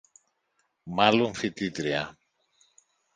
[0.85, 2.17] Μάλλον φοιτήτρια